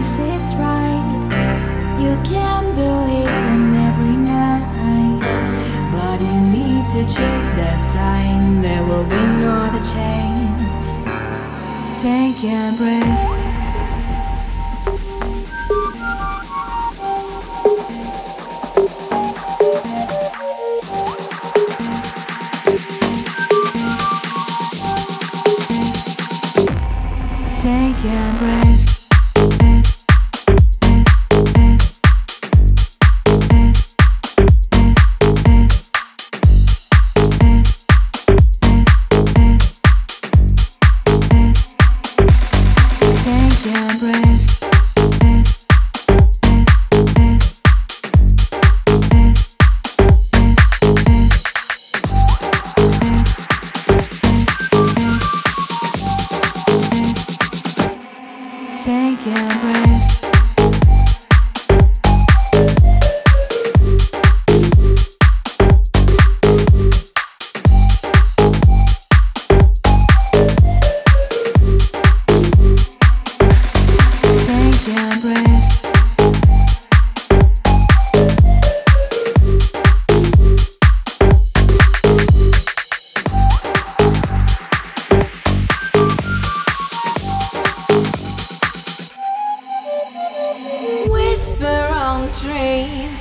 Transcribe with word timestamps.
this 0.00 0.18
is 0.18 0.54
right. 0.54 1.20
You 2.00 2.16
can 2.24 2.74
believe 2.74 3.26
them 3.26 3.74
every 3.74 4.16
night, 4.16 5.20
but 5.92 6.18
you 6.22 6.40
need 6.40 6.86
to 6.94 7.02
chase 7.04 7.48
the 7.58 7.76
sign. 7.76 8.62
There 8.62 8.82
will 8.82 9.04
be 9.04 9.22
no 9.42 9.52
other 9.66 9.84
chance. 9.92 11.00
Take 12.00 12.42
a 12.44 12.72
breath. 12.78 13.36
Take 27.62 28.04
a 28.04 28.36
breath. 28.38 28.89
A 43.62 43.98
breath. 43.98 44.19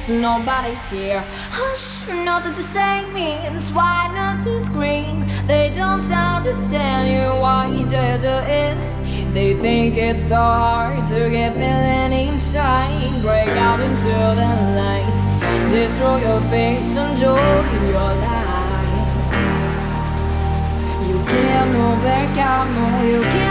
Nobody's 0.09 0.89
here. 0.89 1.23
Hush, 1.51 2.07
nothing 2.07 2.53
to 2.53 2.63
say 2.63 3.05
means 3.13 3.71
why 3.71 4.11
not 4.13 4.43
to 4.43 4.59
scream? 4.61 5.25
They 5.45 5.69
don't 5.69 6.03
understand 6.11 7.09
you, 7.09 7.41
why 7.41 7.67
you 7.67 7.85
do 7.87 7.97
it? 7.97 9.33
They 9.33 9.53
think 9.55 9.97
it's 9.97 10.23
so 10.29 10.35
hard 10.35 11.05
to 11.07 11.29
get 11.29 11.53
feeling 11.53 12.27
inside. 12.27 13.21
Break 13.21 13.49
out 13.49 13.79
into 13.79 14.15
the 14.39 14.51
light, 14.79 15.09
destroy 15.71 16.19
your 16.21 16.41
face, 16.49 16.97
and 16.97 17.13
enjoy 17.13 17.37
your 17.91 18.13
life. 18.25 18.49
You 21.09 21.17
can't 21.25 21.75
overcome, 21.75 22.73
no, 22.73 23.03
you 23.03 23.21
can't 23.21 23.48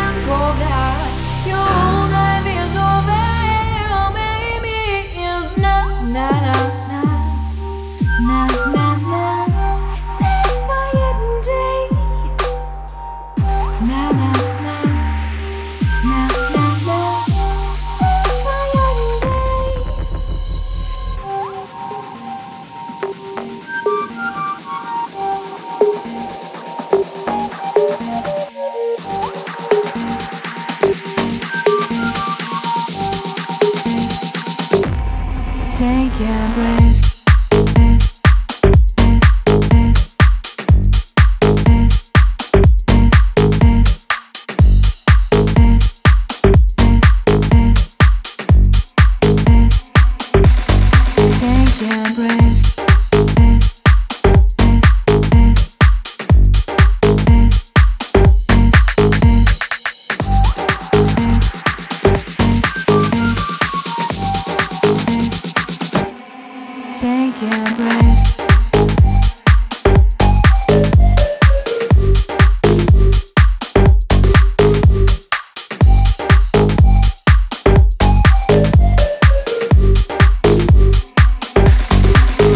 Take 67.00 67.42
a 67.42 67.74
breath. 67.76 68.36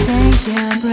Take 0.07 0.49
a 0.49 0.81
breath. 0.81 0.92